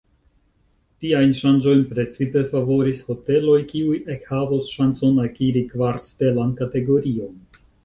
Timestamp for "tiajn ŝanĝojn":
1.03-1.83